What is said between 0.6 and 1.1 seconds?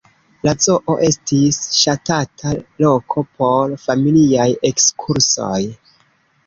zoo